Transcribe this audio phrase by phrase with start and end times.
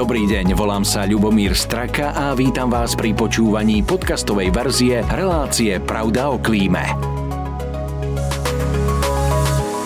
[0.00, 6.32] Dobrý deň, volám sa Ľubomír Straka a vítam vás pri počúvaní podcastovej verzie relácie Pravda
[6.32, 6.80] o klíme.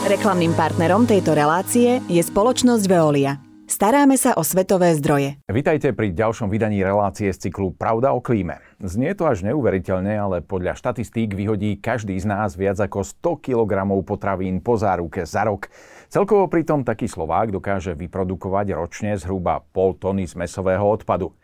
[0.07, 3.43] Reklamným partnerom tejto relácie je spoločnosť Veolia.
[3.67, 5.35] Staráme sa o svetové zdroje.
[5.51, 8.63] Vitajte pri ďalšom vydaní relácie z cyklu Pravda o klíme.
[8.79, 13.83] Znie to až neuveriteľne, ale podľa štatistík vyhodí každý z nás viac ako 100 kg
[14.07, 15.67] potravín po záruke za rok.
[16.15, 21.35] Celkovo pritom taký Slovák dokáže vyprodukovať ročne zhruba pol tony zmesového odpadu.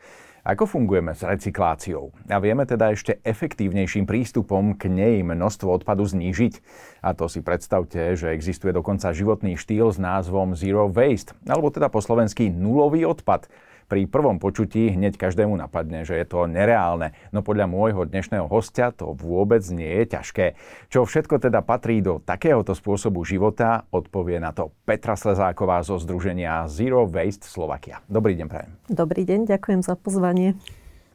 [0.47, 2.15] Ako fungujeme s recykláciou?
[2.31, 6.63] A vieme teda ešte efektívnejším prístupom k nej množstvo odpadu znížiť?
[7.03, 11.91] A to si predstavte, že existuje dokonca životný štýl s názvom Zero Waste, alebo teda
[11.91, 13.51] po slovensky nulový odpad
[13.91, 17.11] pri prvom počutí hneď každému napadne, že je to nereálne.
[17.35, 20.47] No podľa môjho dnešného hostia to vôbec nie je ťažké.
[20.87, 26.71] Čo všetko teda patrí do takéhoto spôsobu života, odpovie na to Petra Slezáková zo Združenia
[26.71, 27.99] Zero Waste Slovakia.
[28.07, 28.71] Dobrý deň, prajem.
[28.87, 30.55] Dobrý deň, ďakujem za pozvanie.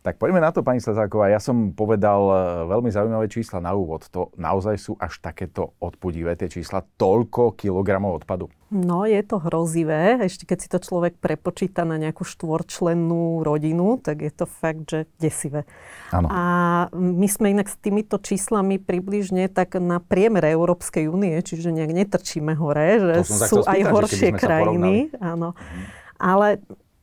[0.05, 1.33] Tak poďme na to, pani Slezáková.
[1.33, 2.35] Ja som povedal e,
[2.69, 4.05] veľmi zaujímavé čísla na úvod.
[4.13, 8.45] To naozaj sú až takéto odpudivé tie čísla, toľko kilogramov odpadu.
[8.73, 10.17] No, je to hrozivé.
[10.25, 15.05] Ešte keď si to človek prepočíta na nejakú štvorčlennú rodinu, tak je to fakt, že
[15.21, 15.69] desivé.
[16.09, 16.25] Áno.
[16.33, 16.43] A
[16.91, 22.57] my sme inak s týmito číslami približne tak na priemere Európskej únie, čiže nejak netrčíme
[22.57, 25.13] hore, že sú aj horšie krajiny.
[25.21, 25.53] Áno.
[25.53, 25.83] Mhm.
[26.15, 26.47] Ale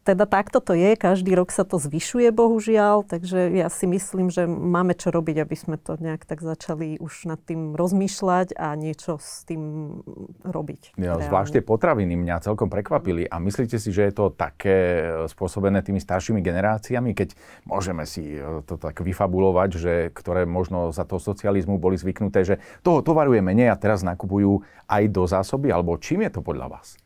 [0.02, 4.50] teda takto to je, každý rok sa to zvyšuje, bohužiaľ, takže ja si myslím, že
[4.50, 9.22] máme čo robiť, aby sme to nejak tak začali už nad tým rozmýšľať a niečo
[9.22, 9.94] s tým
[10.42, 10.98] robiť.
[10.98, 15.30] Ja, zvlášť tie potraviny mňa celkom prekvapili a myslíte si, že je to také e,
[15.30, 17.38] spôsobené tými staršími generáciami, keď
[17.70, 22.58] môžeme si e, to tak vyfabulovať, že ktoré možno za toho socializmu boli zvyknuté, že
[22.82, 26.74] toho tovaru je menej a teraz nakupujú aj do zásoby, alebo čím je to podľa
[26.74, 26.98] vás?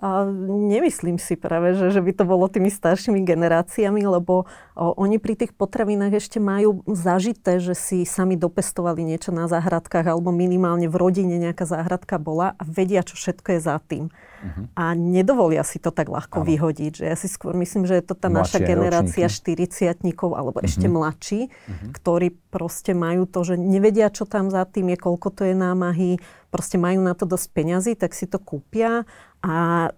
[0.00, 5.20] A nemyslím si práve, že, že by to bolo tými staršími generáciami, lebo o, oni
[5.20, 10.88] pri tých potravinách ešte majú zažité, že si sami dopestovali niečo na záhradkách alebo minimálne
[10.88, 14.08] v rodine nejaká záhradka bola a vedia, čo všetko je za tým.
[14.08, 14.66] Uh-huh.
[14.74, 16.48] A nedovolia si to tak ľahko ano.
[16.50, 16.92] vyhodiť.
[16.98, 20.66] Že ja si skôr myslím, že je to tá Mladšie naša generácia 40 alebo uh-huh.
[20.66, 21.90] ešte mladší, uh-huh.
[21.94, 26.18] ktorí proste majú to, že nevedia, čo tam za tým je, koľko to je námahy,
[26.52, 29.08] proste majú na to dosť peňazí, tak si to kúpia
[29.40, 29.88] a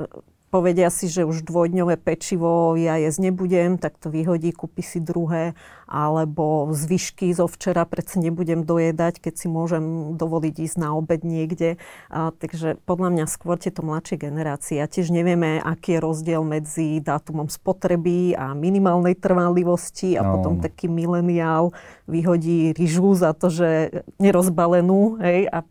[0.55, 5.59] povedia si, že už dvojdňové pečivo ja jesť nebudem, tak to vyhodí, kúpi si druhé,
[5.89, 11.77] alebo zvyšky zo včera predsa nebudem dojedať, keď si môžem dovoliť ísť na obed niekde.
[12.09, 14.81] A, takže podľa mňa skôr tieto mladšie generácie.
[14.81, 20.31] A tiež nevieme, aký je rozdiel medzi dátumom spotreby a minimálnej trvanlivosti a no.
[20.39, 25.65] potom taký mileniál vyhodí ryžu za to, že nerozbalenú hej, a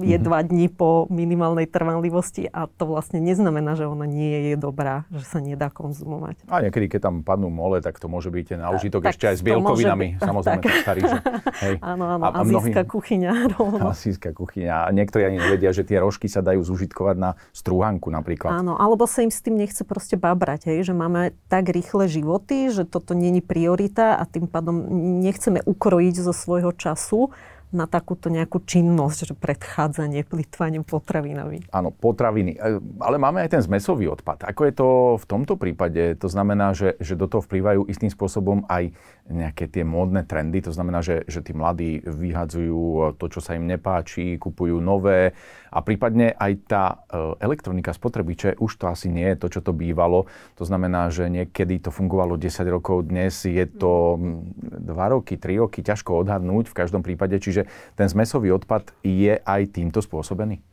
[0.00, 0.26] je mm-hmm.
[0.26, 5.24] dva dní po minimálnej trvanlivosti a to vlastne neznamená, že ona nie je dobrá, že
[5.28, 6.48] sa nedá konzumovať.
[6.48, 9.42] A niekedy, keď tam padnú mole, tak to môže byť na užitok ešte aj s
[9.60, 10.08] bielkovinami.
[10.16, 10.80] Byť, Samozrejme, tak.
[10.80, 11.18] starý, že,
[11.60, 11.74] hej.
[11.84, 13.32] Áno, áno, a, a azijská kuchyňa.
[13.92, 14.74] Azijská kuchyňa.
[14.84, 18.50] A niektorí ani nevedia, že tie rožky sa dajú zužitkovať na strúhanku napríklad.
[18.50, 22.72] Áno, alebo sa im s tým nechce proste babrať, hej, že máme tak rýchle životy,
[22.72, 24.80] že toto není priorita a tým pádom
[25.20, 27.30] nechceme ukrojiť zo svojho času
[27.70, 31.70] na takúto nejakú činnosť, že predchádzanie plýtvaniu potravinami.
[31.70, 32.58] Áno, potraviny.
[32.58, 34.42] E, ale máme aj ten zmesový odpad.
[34.42, 34.88] Ako je to
[35.22, 36.18] v tomto prípade?
[36.18, 38.90] To znamená, že, že do toho vplývajú istým spôsobom aj
[39.30, 40.60] nejaké tie módne trendy.
[40.66, 45.32] To znamená, že, že tí mladí vyhadzujú to, čo sa im nepáči, kupujú nové
[45.70, 49.70] a prípadne aj tá e, elektronika spotrebiče už to asi nie je to, čo to
[49.70, 50.26] bývalo.
[50.58, 55.80] To znamená, že niekedy to fungovalo 10 rokov, dnes je to 2 roky, 3 roky,
[55.86, 57.38] ťažko odhadnúť v každom prípade.
[57.38, 60.69] Čiže ten zmesový odpad je aj týmto spôsobený?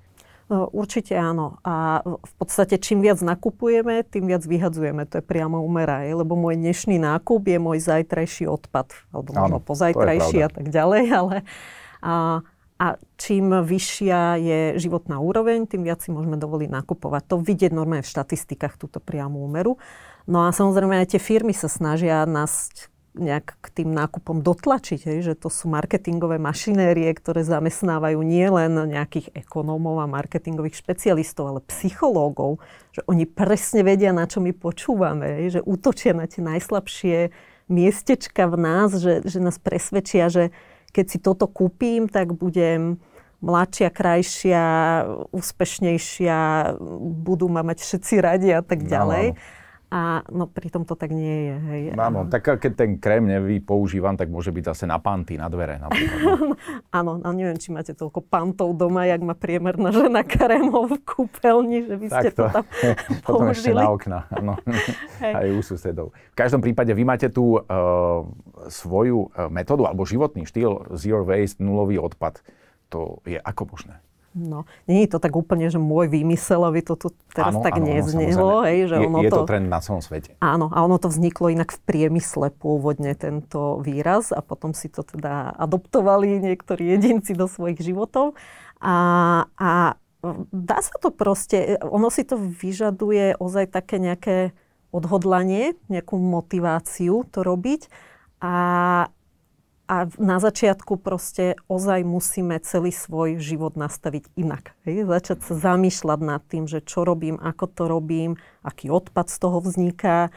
[0.47, 1.59] No, určite áno.
[1.67, 5.03] A v podstate čím viac nakupujeme, tým viac vyhadzujeme.
[5.11, 8.95] To je priamo umera, lebo môj dnešný nákup je môj zajtrajší odpad.
[9.11, 11.03] Alebo možno pozajtrajší a tak ďalej.
[11.19, 11.35] Ale,
[11.99, 12.39] a,
[12.79, 12.85] a
[13.19, 17.27] čím vyššia je životná úroveň, tým viac si môžeme dovoliť nakupovať.
[17.27, 19.75] To vidieť normálne v štatistikách, túto priamu úmeru.
[20.31, 22.71] No a samozrejme aj tie firmy sa snažia nás
[23.17, 29.33] nejak k tým nákupom dotlačiť, hej, že to sú marketingové mašinérie, ktoré zamestnávajú nielen nejakých
[29.33, 32.61] ekonómov a marketingových špecialistov, ale psychológov,
[32.93, 37.17] že oni presne vedia, na čo my počúvame, hej, že útočia na tie najslabšie
[37.67, 40.55] miestečka v nás, že, že nás presvedčia, že
[40.95, 42.97] keď si toto kúpim, tak budem
[43.43, 44.65] mladšia, krajšia,
[45.29, 46.39] úspešnejšia,
[47.21, 49.37] budú ma mať všetci radi a tak ďalej.
[49.37, 49.65] No.
[49.87, 51.55] A no pritom to tak nie je.
[51.71, 51.81] Hej.
[51.95, 55.79] Áno, tak keď ten krém nevy používam, tak môže byť zase na panty, na dvere
[55.79, 56.19] napríklad.
[56.19, 56.59] No.
[56.99, 61.87] Áno, ale neviem, či máte toľko pantov doma, jak má priemerná žena krémov v kúpeľni,
[61.87, 62.65] že by ste to, to tam
[63.23, 64.59] Potom ešte na okna, áno.
[65.23, 66.11] Aj u susedov.
[66.11, 68.27] V každom prípade vy máte tú uh,
[68.67, 72.43] svoju uh, metódu alebo životný štýl Zero Waste, nulový odpad.
[72.91, 74.03] To je ako možné?
[74.37, 77.81] No, nie je to tak úplne, že môj výmysel, aby to tu teraz áno, tak
[77.81, 78.61] áno, neznelo.
[78.69, 80.37] Hej, že je, ono je to, to trend na celom svete.
[80.37, 85.01] Áno, a ono to vzniklo inak v priemysle pôvodne tento výraz a potom si to
[85.01, 88.37] teda adoptovali niektorí jedinci do svojich životov.
[88.77, 88.95] A,
[89.57, 89.97] a
[90.53, 94.53] dá sa to proste, ono si to vyžaduje ozaj také nejaké
[94.93, 97.89] odhodlanie, nejakú motiváciu to robiť.
[98.37, 98.53] A,
[99.87, 104.75] a na začiatku proste ozaj musíme celý svoj život nastaviť inak.
[104.83, 105.07] Hej?
[105.07, 108.35] Začať sa zamýšľať nad tým, že čo robím, ako to robím,
[108.67, 110.27] aký odpad z toho vzniká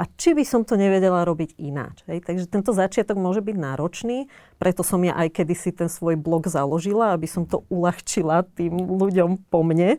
[0.00, 2.06] a či by som to nevedela robiť ináč.
[2.06, 2.22] Hej?
[2.22, 4.30] Takže tento začiatok môže byť náročný,
[4.62, 9.50] preto som ja aj kedysi ten svoj blog založila, aby som to uľahčila tým ľuďom
[9.50, 9.98] po mne.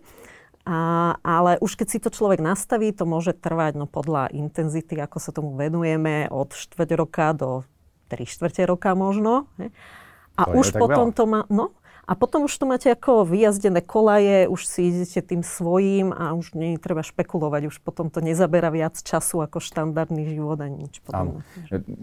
[0.62, 5.18] A, ale už keď si to človek nastaví, to môže trvať no, podľa intenzity, ako
[5.20, 7.66] sa tomu venujeme, od štvrť roka do
[8.12, 9.48] 3 štvrte roka možno.
[10.36, 11.16] A to už potom veľa.
[11.16, 11.72] to má, no,
[12.12, 16.52] a potom už to máte ako vyjazdené kolaje, už si idete tým svojím a už
[16.60, 21.40] nie treba špekulovať, už potom to nezabera viac času ako štandardný život a nič podobné.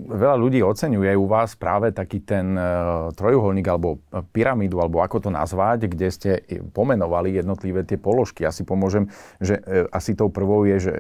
[0.09, 4.01] Veľa ľudí oceňuje u vás práve taký ten uh, trojuholník alebo
[4.33, 6.31] pyramídu, alebo ako to nazvať, kde ste
[6.73, 8.49] pomenovali jednotlivé tie položky.
[8.49, 9.61] Asi pomôžem, že
[9.93, 10.95] asi tou prvou je, že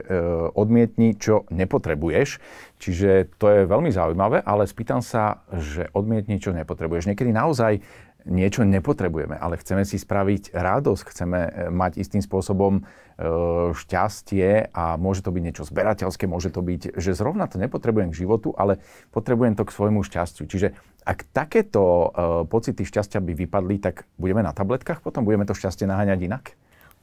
[0.52, 2.42] odmietni, čo nepotrebuješ.
[2.78, 7.10] Čiže to je veľmi zaujímavé, ale spýtam sa, že odmietni, čo nepotrebuješ.
[7.10, 7.80] Niekedy naozaj
[8.28, 12.82] niečo nepotrebujeme, ale chceme si spraviť radosť, chceme e, mať istým spôsobom e,
[13.74, 18.20] šťastie a môže to byť niečo zberateľské, môže to byť, že zrovna to nepotrebujem k
[18.22, 18.78] životu, ale
[19.10, 20.44] potrebujem to k svojmu šťastiu.
[20.46, 22.06] Čiže ak takéto e,
[22.46, 26.44] pocity šťastia by vypadli, tak budeme na tabletkách, potom budeme to šťastie naháňať inak?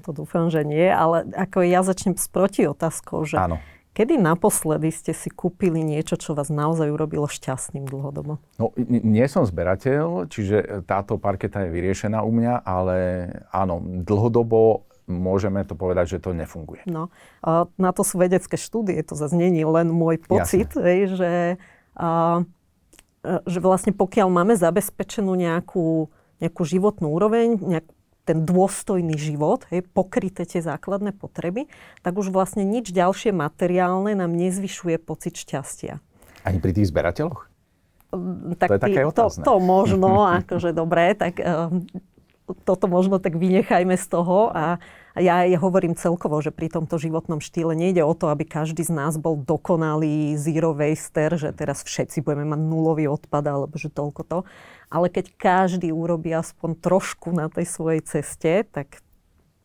[0.06, 3.58] To dúfam, že nie, ale ako ja začnem s proti otázkou, že Áno
[3.96, 8.44] Kedy naposledy ste si kúpili niečo, čo vás naozaj urobilo šťastným dlhodobo?
[8.60, 12.98] No, nie som zberateľ, čiže táto parketa je vyriešená u mňa, ale
[13.56, 16.84] áno, dlhodobo môžeme to povedať, že to nefunguje.
[16.92, 17.08] No,
[17.40, 21.32] a na to sú vedecké štúdie, to zase není len môj pocit, hej, že,
[21.96, 22.44] a,
[23.48, 26.12] že vlastne pokiaľ máme zabezpečenú nejakú,
[26.44, 27.88] nejakú životnú úroveň, nejak,
[28.26, 31.70] ten dôstojný život, hej, pokryté tie základné potreby,
[32.02, 36.02] tak už vlastne nič ďalšie materiálne nám nezvyšuje pocit šťastia.
[36.42, 37.46] Ani pri tých zberateľoch?
[38.12, 41.70] Mm, tak to je také to, to možno, akože dobre, tak uh,
[42.66, 44.78] toto možno tak vynechajme z toho a,
[45.18, 48.86] a ja, ja hovorím celkovo, že pri tomto životnom štýle nejde o to, aby každý
[48.86, 53.90] z nás bol dokonalý zero waster, že teraz všetci budeme mať nulový odpad alebo že
[53.90, 54.38] toľko to
[54.90, 59.02] ale keď každý urobí aspoň trošku na tej svojej ceste, tak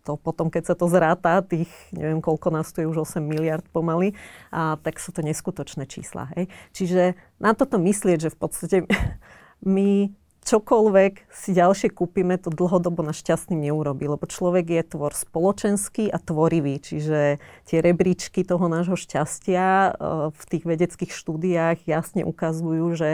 [0.04, 3.64] to potom, keď sa to zráta, tých, neviem koľko nás tu je už 8 miliard
[3.70, 4.16] pomaly,
[4.48, 6.32] a tak sú to neskutočné čísla.
[6.34, 6.48] Hej.
[6.72, 7.02] Čiže
[7.36, 8.76] na toto myslieť, že v podstate
[9.76, 16.08] my čokoľvek si ďalšie kúpime, to dlhodobo na šťastným neurobi, lebo človek je tvor spoločenský
[16.08, 17.38] a tvorivý, čiže
[17.68, 19.90] tie rebríčky toho nášho šťastia e,
[20.32, 23.10] v tých vedeckých štúdiách jasne ukazujú, že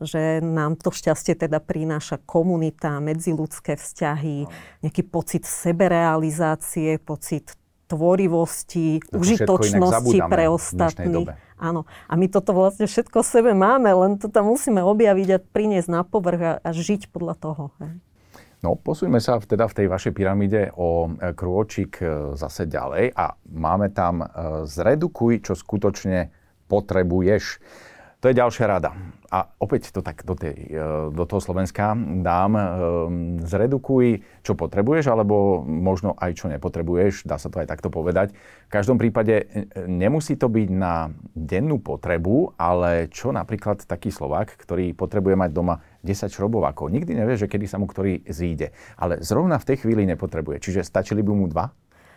[0.00, 4.44] že nám to šťastie teda prináša komunita, medziludské vzťahy,
[4.84, 7.56] nejaký pocit seberealizácie, pocit
[7.86, 11.30] tvorivosti, to užitočnosti pre ostatných.
[11.56, 11.88] Áno.
[12.10, 15.88] A my toto vlastne všetko v sebe máme, len to tam musíme objaviť a priniesť
[15.88, 17.72] na povrch a, a žiť podľa toho.
[18.64, 23.36] No, posúďme sa teda v tej vašej pyramíde o e, krôčik e, zase ďalej a
[23.52, 24.26] máme tam e,
[24.66, 26.32] zredukuj, čo skutočne
[26.66, 27.60] potrebuješ.
[28.24, 28.90] To je ďalšia rada.
[29.30, 32.52] A opäť to tak do, tej, e, do toho Slovenska dám.
[32.54, 32.64] E,
[33.42, 37.26] zredukuj, čo potrebuješ, alebo možno aj čo nepotrebuješ.
[37.26, 38.34] Dá sa to aj takto povedať.
[38.66, 39.44] V každom prípade e,
[39.86, 45.82] nemusí to byť na dennú potrebu, ale čo napríklad taký Slovák, ktorý potrebuje mať doma
[46.06, 46.94] 10 šrobovákov.
[46.94, 48.70] Nikdy nevie, že kedy sa mu ktorý zíde.
[48.94, 50.62] Ale zrovna v tej chvíli nepotrebuje.
[50.62, 51.74] Čiže stačili by mu dva?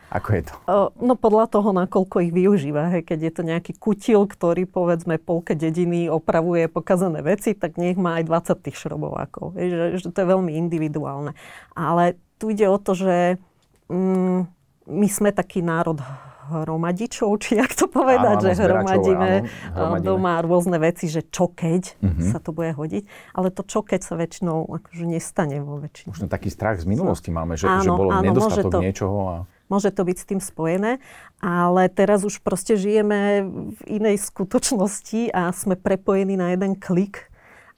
[0.09, 0.53] Ako je to?
[0.97, 2.89] No podľa toho, nakoľko ich využíva.
[2.97, 3.05] Hej.
[3.05, 8.17] Keď je to nejaký kutil, ktorý povedzme polke dediny opravuje pokazané veci, tak nech má
[8.17, 8.25] aj
[8.57, 9.53] 20 tých šrobovákov.
[9.53, 9.67] Hej.
[9.69, 11.37] Že, že to je veľmi individuálne.
[11.77, 13.37] Ale tu ide o to, že
[13.93, 14.39] mm,
[14.89, 16.01] my sme taký národ
[16.49, 21.21] hromadičov, či jak to povedať, áno, áno, že hromadíme, áno, hromadíme doma rôzne veci, že
[21.29, 22.29] čo keď mm-hmm.
[22.33, 23.05] sa to bude hodiť.
[23.37, 26.09] Ale to čo keď sa väčšinou akože nestane vo väčšine.
[26.09, 29.17] Možno taký strach z minulosti máme, že, áno, že bolo áno, nedostatok to, niečoho.
[29.29, 29.37] A...
[29.69, 30.99] môže to byť s tým spojené,
[31.39, 33.47] ale teraz už proste žijeme
[33.77, 37.29] v inej skutočnosti a sme prepojení na jeden klik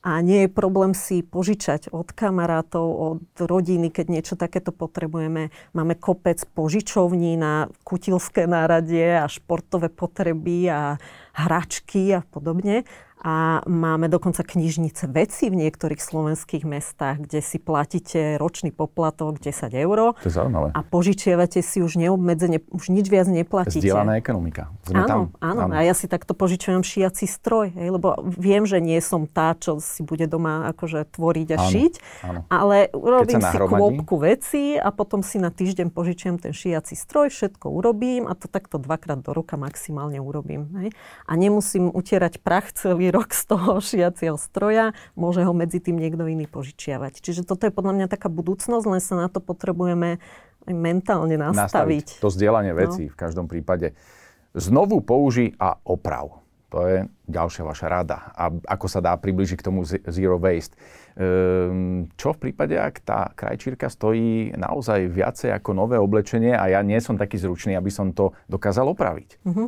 [0.02, 5.54] a nie je problém si požičať od kamarátov, od rodiny, keď niečo takéto potrebujeme.
[5.78, 10.98] Máme kopec požičovní na kutilské náradie a športové potreby a
[11.38, 12.82] hračky a podobne
[13.22, 19.70] a máme dokonca knižnice veci v niektorých slovenských mestách, kde si platíte ročný poplatok 10
[19.78, 20.18] eur.
[20.18, 20.74] To je zaujímavé.
[20.74, 23.86] A požičiavate si už neobmedzene, už nič viac neplatíte.
[23.86, 24.74] Zdieľaná ekonomika.
[24.82, 25.22] Sme áno, tam.
[25.38, 25.74] áno, áno.
[25.78, 29.78] A ja si takto požičujem šiaci stroj, hej, lebo viem, že nie som tá, čo
[29.78, 31.94] si bude doma akože tvoriť a áno, šiť,
[32.26, 32.40] áno.
[32.50, 37.70] ale urobím si kôpku veci a potom si na týždeň požičujem ten šiaci stroj, všetko
[37.70, 40.74] urobím a to takto dvakrát do roka maximálne urobím.
[40.82, 40.90] Hej.
[41.30, 46.26] A nemusím utierať prach celý rok z toho šiacieho stroja, môže ho medzi tým niekto
[46.26, 47.20] iný požičiavať.
[47.20, 50.18] Čiže toto je podľa mňa taká budúcnosť, len sa na to potrebujeme
[50.66, 51.58] aj mentálne nastaviť.
[51.58, 52.08] nastaviť.
[52.24, 53.12] To zdieľanie vecí no.
[53.14, 53.98] v každom prípade.
[54.56, 56.42] Znovu použi a oprav.
[56.72, 58.32] To je ďalšia vaša rada.
[58.32, 60.80] A ako sa dá približiť k tomu zero waste.
[61.20, 66.80] Ehm, čo v prípade, ak tá krajčírka stojí naozaj viacej ako nové oblečenie a ja
[66.80, 69.44] nie som taký zručný, aby som to dokázal opraviť?
[69.44, 69.68] Uh-huh.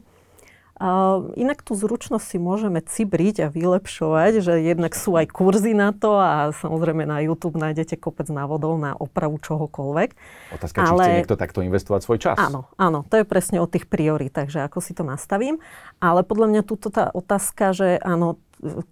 [1.37, 6.17] Inak tú zručnosť si môžeme cibriť a vylepšovať, že jednak sú aj kurzy na to
[6.17, 10.09] a samozrejme na YouTube nájdete kopec návodov na opravu čohokoľvek.
[10.57, 10.89] Otázka, Ale...
[10.89, 12.35] či chce niekto takto investovať svoj čas.
[12.41, 15.61] Áno, áno, to je presne o tých prioritách, že ako si to nastavím.
[16.01, 18.41] Ale podľa mňa túto tá otázka, že áno,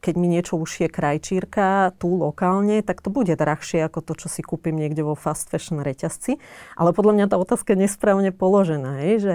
[0.03, 4.43] keď mi niečo ušie krajčírka tu lokálne, tak to bude drahšie ako to, čo si
[4.43, 6.37] kúpim niekde vo fast fashion reťazci.
[6.75, 9.33] Ale podľa mňa tá otázka je nesprávne položená, je, že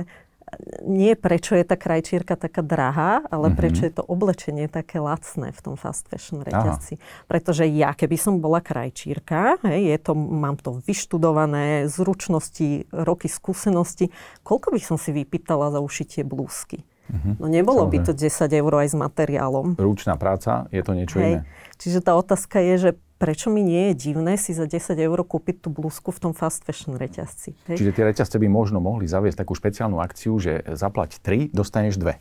[0.86, 3.58] nie prečo je tá krajčírka taká drahá, ale mm-hmm.
[3.58, 6.96] prečo je to oblečenie také lacné v tom fast fashion reťazci.
[6.96, 7.26] Aha.
[7.26, 14.14] Pretože ja, keby som bola krajčírka, hej, je to, mám to vyštudované, zručnosti, roky skúsenosti,
[14.46, 16.86] koľko by som si vypýtala za ušitie blúzky?
[17.06, 17.34] Mm-hmm.
[17.38, 18.02] No nebolo Samozrejme.
[18.02, 19.66] by to 10 eur aj s materiálom.
[19.78, 21.26] Ručná práca, je to niečo Hej.
[21.26, 21.40] iné.
[21.78, 25.64] Čiže tá otázka je, že prečo mi nie je divné si za 10 eur kúpiť
[25.64, 27.56] tú blúzku v tom fast fashion reťazci.
[27.72, 27.76] Hej?
[27.80, 32.12] Čiže tie reťazce by možno mohli zaviesť takú špeciálnu akciu, že zaplať 3, dostaneš 2.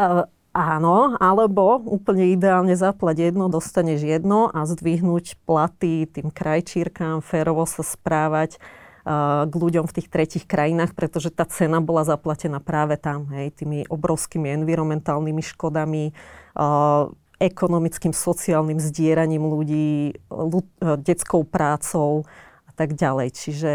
[0.00, 7.62] Uh, áno, alebo úplne ideálne zaplať jedno, dostaneš jedno a zdvihnúť platy tým krajčírkám, férovo
[7.70, 8.58] sa správať
[9.06, 13.54] uh, k ľuďom v tých tretich krajinách, pretože tá cena bola zaplatená práve tam, hej,
[13.54, 16.10] tými obrovskými environmentálnymi škodami,
[16.58, 17.06] uh,
[17.40, 22.28] ekonomickým, sociálnym zdieraním ľudí, ľud, e, detskou prácou
[22.68, 23.32] a tak ďalej.
[23.32, 23.70] Čiže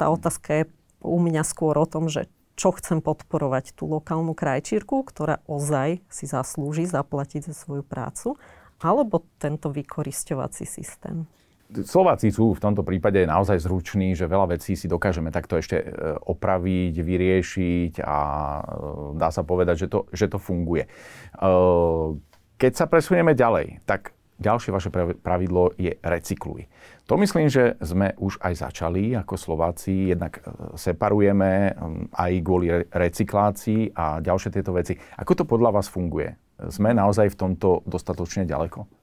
[0.00, 0.64] tá otázka je
[1.04, 2.26] u mňa skôr o tom, že
[2.56, 8.36] čo chcem podporovať tú lokálnu krajčírku, ktorá ozaj si zaslúži zaplatiť za svoju prácu,
[8.80, 11.28] alebo tento vykoristovací systém.
[11.72, 15.84] Slováci sú v tomto prípade naozaj zruční, že veľa vecí si dokážeme takto ešte e,
[16.20, 18.62] opraviť, vyriešiť a e,
[19.16, 20.84] dá sa povedať, že to, že to funguje.
[22.62, 24.86] Keď sa presunieme ďalej, tak ďalšie vaše
[25.18, 26.70] pravidlo je recykluj.
[27.10, 31.74] To myslím, že sme už aj začali ako Slováci, jednak e, separujeme
[32.14, 34.94] aj kvôli recyklácii a ďalšie tieto veci.
[34.94, 36.38] Ako to podľa vás funguje?
[36.70, 39.01] Sme naozaj v tomto dostatočne ďaleko?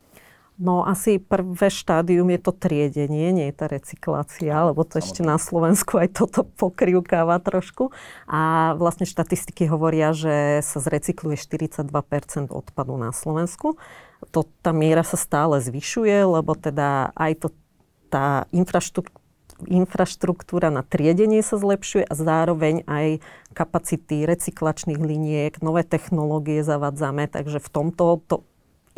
[0.60, 5.40] No asi prvé štádium je to triedenie, nie je tá recyklácia, lebo to ešte na
[5.40, 7.96] Slovensku aj toto pokrivkáva trošku.
[8.28, 13.80] A vlastne štatistiky hovoria, že sa zrecykluje 42% odpadu na Slovensku.
[14.36, 17.48] To, tá miera sa stále zvyšuje, lebo teda aj to,
[18.12, 19.16] tá infraštruktúra
[19.68, 23.20] infraštruktúra na triedenie sa zlepšuje a zároveň aj
[23.52, 28.48] kapacity recyklačných liniek, nové technológie zavádzame, takže v tomto to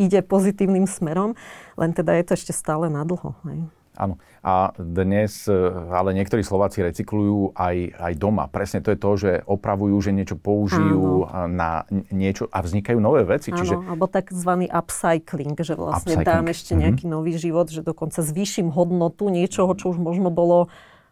[0.01, 1.37] ide pozitívnym smerom,
[1.77, 3.37] len teda je to ešte stále nadlho.
[3.45, 3.69] Hej.
[3.99, 4.15] Áno.
[4.41, 5.53] A dnes, e,
[5.91, 8.47] ale niektorí Slováci recyklujú aj, aj doma.
[8.47, 11.51] Presne to je to, že opravujú, že niečo použijú Áno.
[11.51, 13.53] na niečo a vznikajú nové veci.
[13.53, 13.75] Áno, čiže...
[13.77, 16.25] alebo takzvaný upcycling, že vlastne upcycling.
[16.25, 17.19] dám ešte nejaký mm-hmm.
[17.21, 20.71] nový život, že dokonca zvýšim hodnotu niečoho, čo už možno bolo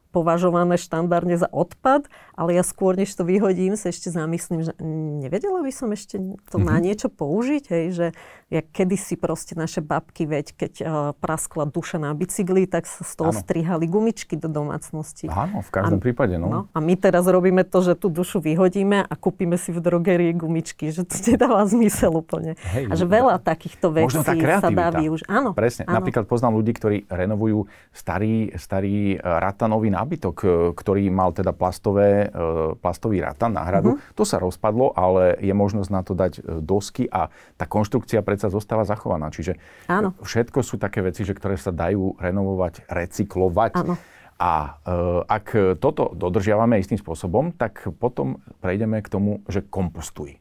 [0.10, 5.62] považované štandardne za odpad, ale ja skôr, než to vyhodím, sa ešte zamyslím, že nevedela
[5.62, 6.18] by som ešte
[6.50, 6.66] to mm-hmm.
[6.66, 6.84] na mhm.
[6.90, 8.08] niečo použiť, hej, že
[8.50, 13.14] jak kedysi proste naše babky, veď keď uh, praskla duša na bicykli, tak sa z
[13.14, 13.38] toho ano.
[13.38, 15.30] strihali gumičky do domácnosti.
[15.30, 16.50] Áno, v každom a, prípade, no.
[16.50, 16.62] no.
[16.74, 20.90] A my teraz robíme to, že tú dušu vyhodíme a kúpime si v drogerii gumičky,
[20.90, 22.58] že to nedáva zmysel úplne.
[22.74, 25.30] Hej, a že veľa takýchto vecí sa dá využiť.
[25.30, 25.54] Áno.
[25.54, 25.86] Presne.
[25.86, 26.02] Áno.
[26.02, 32.34] Napríklad poznám ľudí, ktorí renovujú starý, starý ratanový nábytok, e, ktorý mal teda plastové,
[32.82, 33.94] plastový ratan, náhradu.
[33.94, 34.18] Uh-huh.
[34.18, 37.30] To sa rozpadlo, ale je možnosť na to dať dosky a
[37.60, 39.28] tá konštrukcia pred predsa zostáva zachovaná.
[39.28, 39.60] Čiže
[39.92, 40.16] Áno.
[40.24, 43.76] všetko sú také veci, že ktoré sa dajú renovovať, recyklovať.
[43.76, 44.00] Áno.
[44.40, 44.96] A e,
[45.28, 50.40] ak toto dodržiavame istým spôsobom, tak potom prejdeme k tomu, že kompostuj.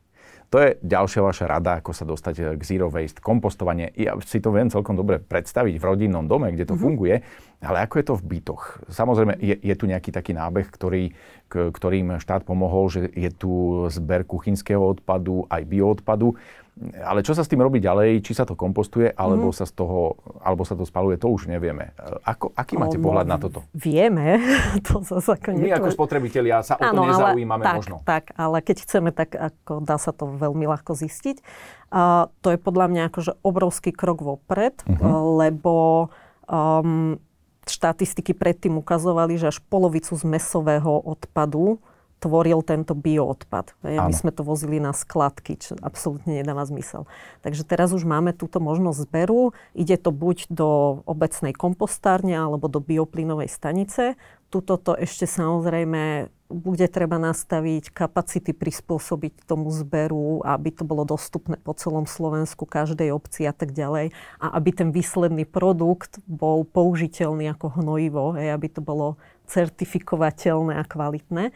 [0.48, 3.92] To je ďalšia vaša rada, ako sa dostať k zero waste, kompostovanie.
[4.00, 6.84] Ja si to viem celkom dobre predstaviť v rodinnom dome, kde to mm-hmm.
[6.88, 7.20] funguje,
[7.60, 8.62] ale ako je to v bytoch?
[8.88, 11.12] Samozrejme, je, je tu nejaký taký nábeh, ktorý,
[11.52, 16.40] k, ktorým štát pomohol, že je tu zber kuchynského odpadu, aj bioodpadu.
[17.02, 18.22] Ale čo sa s tým robí ďalej?
[18.22, 19.56] Či sa to kompostuje, alebo, mm.
[19.56, 21.90] sa, z toho, alebo sa to spaluje, to už nevieme.
[22.22, 23.66] Ako, aký máte pohľad na toto?
[23.74, 24.38] Vieme.
[24.86, 27.98] to zase ako My ako spotrebitelia sa o to nezaujímame ale, možno.
[28.06, 31.42] Tak, ale keď chceme, tak ako dá sa to veľmi ľahko zistiť.
[31.90, 35.02] Uh, to je podľa mňa akože obrovský krok vopred, uh-huh.
[35.02, 35.74] uh, lebo
[36.46, 37.18] um,
[37.68, 41.82] štatistiky predtým ukazovali, že až polovicu z mesového odpadu
[42.18, 43.78] tvoril tento bioodpad.
[43.86, 47.06] My sme to vozili na skladky, čo absolútne nedáva zmysel.
[47.46, 49.54] Takže teraz už máme túto možnosť zberu.
[49.78, 54.18] Ide to buď do obecnej kompostárne alebo do bioplynovej stanice.
[54.48, 61.60] Tuto to ešte samozrejme bude treba nastaviť kapacity prispôsobiť tomu zberu, aby to bolo dostupné
[61.60, 64.16] po celom Slovensku, každej obci a tak ďalej.
[64.40, 71.52] A aby ten výsledný produkt bol použiteľný ako hnojivo, aby to bolo certifikovateľné a kvalitné.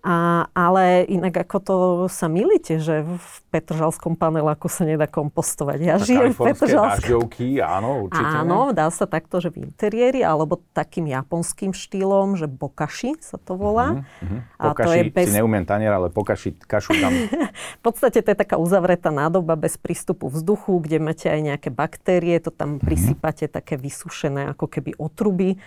[0.00, 1.76] A, ale inak ako to
[2.08, 5.78] sa milíte, že v Petržalskom paneláku sa nedá kompostovať.
[5.84, 7.28] Ja tak žijem v Petržalskom.
[7.60, 8.24] áno, určite.
[8.24, 13.60] Áno, dá sa takto, že v interiéri, alebo takým japonským štýlom, že bokashi sa to
[13.60, 14.00] volá.
[14.00, 14.40] Uh-huh, uh-huh.
[14.56, 15.26] A bokashi, to je bez...
[15.28, 17.12] si neumiem tanier, ale bokashi kašu tam.
[17.78, 22.40] v podstate to je taká uzavretá nádoba bez prístupu vzduchu, kde máte aj nejaké baktérie,
[22.40, 22.88] to tam uh-huh.
[22.88, 25.60] prisypate také vysušené ako keby otruby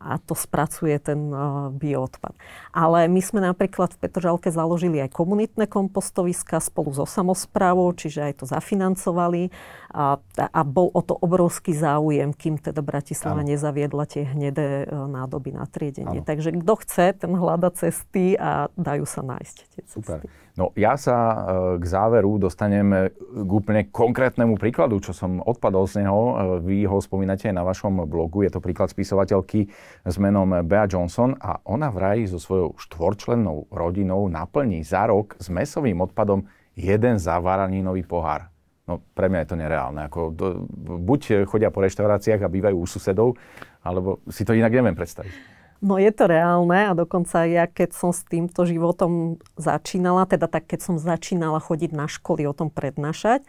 [0.00, 2.32] a to spracuje ten uh, bioodpad.
[2.72, 8.32] Ale my sme napríklad v Petržalke založili aj komunitné kompostoviska spolu so samozprávou, čiže aj
[8.40, 9.52] to zafinancovali
[9.92, 13.52] a, a bol o to obrovský záujem, kým teda Bratislava ano.
[13.52, 16.24] nezaviedla tie hnedé uh, nádoby na triedenie.
[16.24, 16.26] Ano.
[16.26, 20.00] Takže kto chce, ten hľada cesty a dajú sa nájsť tie cesty.
[20.00, 20.24] Super.
[20.58, 21.36] No ja sa e,
[21.80, 26.36] k záveru dostanem k úplne konkrétnemu príkladu, čo som odpadol z neho.
[26.60, 28.42] Vy ho spomínate aj na vašom blogu.
[28.42, 29.70] Je to príklad spisovateľky
[30.04, 35.52] s menom Bea Johnson a ona vraj so svojou štvorčlennou rodinou naplní za rok s
[35.52, 38.48] mesovým odpadom jeden zavaraninový pohár.
[38.90, 40.00] No pre mňa je to nereálne.
[40.10, 40.66] Ako, do,
[40.98, 43.38] buď chodia po reštauráciách a bývajú u susedov,
[43.86, 45.34] alebo si to inak neviem predstaviť.
[45.80, 50.68] No je to reálne a dokonca ja, keď som s týmto životom začínala, teda tak
[50.68, 53.40] keď som začínala chodiť na školy o tom prednášať,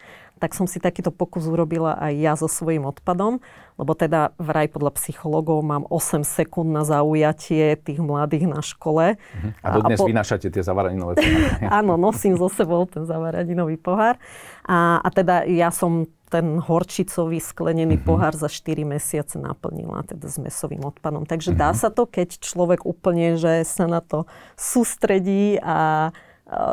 [0.41, 3.43] tak som si takýto pokus urobila aj ja so svojím odpadom,
[3.77, 9.19] lebo teda vraj podľa psychológov mám 8 sekúnd na zaujatie tých mladých na škole.
[9.19, 9.51] Uh-huh.
[9.61, 10.09] A dodnes a po...
[10.09, 11.67] vynášate tie zavaraninové poháre.
[11.83, 14.17] Áno, nosím so sebou ten zavaraninový pohár.
[14.65, 18.07] A, a teda ja som ten horčicový sklenený mm-hmm.
[18.07, 21.27] pohár za 4 mesiace naplnila teda s mesovým odpadom.
[21.27, 21.67] Takže mm-hmm.
[21.67, 24.23] dá sa to, keď človek úplne, že sa na to
[24.55, 26.09] sústredí a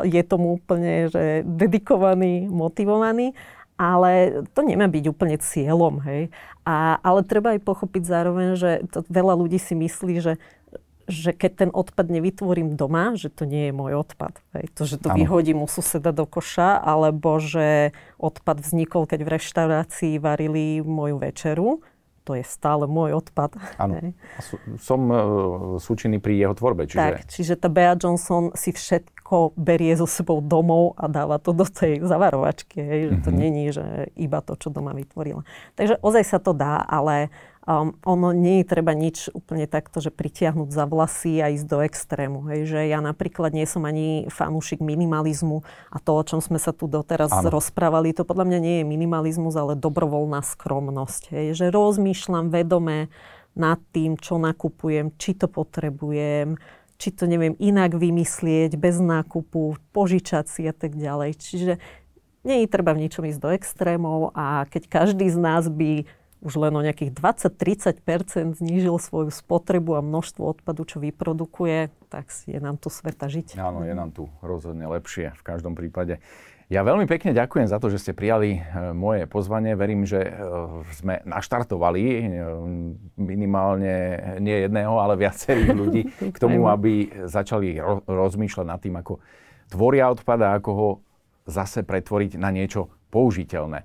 [0.03, 3.35] je tomu úplne že dedikovaný, motivovaný.
[3.79, 6.27] Ale to nemá byť úplne cieľom, hej.
[6.67, 10.35] A, ale treba aj pochopiť zároveň, že to veľa ľudí si myslí, že
[11.09, 14.37] že keď ten odpad nevytvorím doma, že to nie je môj odpad.
[14.53, 14.65] Hej.
[14.77, 15.17] To, že to ano.
[15.17, 17.91] vyhodím u suseda do koša, alebo že
[18.21, 21.81] odpad vznikol, keď v reštaurácii varili moju večeru,
[22.29, 23.57] to je stále môj odpad.
[23.81, 24.13] Áno.
[24.77, 25.19] Som uh,
[25.81, 26.85] súčinný pri jeho tvorbe.
[26.85, 27.01] Čiže...
[27.01, 31.65] Tak, čiže tá Bea Johnson si všetko berie so sebou domov a dáva to do
[31.65, 32.77] tej zavarovačky.
[32.77, 33.01] Hej.
[33.09, 33.23] Mm-hmm.
[33.25, 33.39] To mhm.
[33.41, 35.41] není, že iba to, čo doma vytvorila.
[35.73, 37.33] Takže ozaj sa to dá, ale
[37.67, 41.79] um, ono nie je treba nič úplne takto, že pritiahnuť za vlasy a ísť do
[41.83, 42.39] extrému.
[42.51, 42.59] Hej.
[42.71, 46.87] Že ja napríklad nie som ani fanúšik minimalizmu a to, o čom sme sa tu
[46.87, 47.51] doteraz ano.
[47.51, 51.35] rozprávali, to podľa mňa nie je minimalizmus, ale dobrovoľná skromnosť.
[51.35, 51.45] Hej.
[51.59, 53.11] Že rozmýšľam vedome
[53.57, 56.55] nad tým, čo nakupujem, či to potrebujem,
[56.99, 61.39] či to neviem inak vymyslieť, bez nákupu, požičať si a tak ďalej.
[61.39, 61.73] Čiže
[62.43, 66.07] nie je treba v ničom ísť do extrémov a keď každý z nás by
[66.39, 72.59] už len o nejakých 20-30% znížil svoju spotrebu a množstvo odpadu, čo vyprodukuje, tak je
[72.63, 73.59] nám tu sveta žiť.
[73.59, 76.23] Áno, je nám tu rozhodne lepšie v každom prípade.
[76.69, 79.73] Ja veľmi pekne ďakujem za to, že ste prijali e, moje pozvanie.
[79.73, 80.31] Verím, že e,
[81.01, 82.21] sme naštartovali e,
[83.17, 83.93] minimálne
[84.37, 86.01] nie jedného, ale viacerých ľudí
[86.35, 89.17] k tomu, aby začali rozmýšľať nad tým, ako
[89.65, 90.89] tvoria odpad a ako ho
[91.49, 93.81] zase pretvoriť na niečo použiteľné.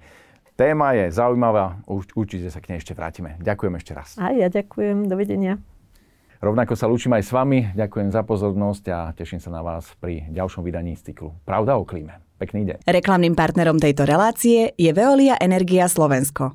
[0.54, 3.34] Téma je zaujímavá, určite sa k nej ešte vrátime.
[3.42, 4.14] Ďakujem ešte raz.
[4.22, 5.58] A ja ďakujem, dovidenia.
[6.38, 10.30] Rovnako sa lúčim aj s vami, ďakujem za pozornosť a teším sa na vás pri
[10.30, 12.22] ďalšom vydaní z cyklu Pravda o klíme.
[12.38, 12.86] Pekný deň.
[12.86, 16.54] Reklamným partnerom tejto relácie je Veolia Energia Slovensko.